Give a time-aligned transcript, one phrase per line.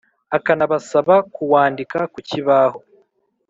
[0.37, 2.79] akanabasaba kuwandika ku kibaho.